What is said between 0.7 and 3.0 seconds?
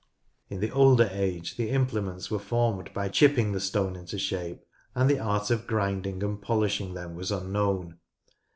older age the implements were formed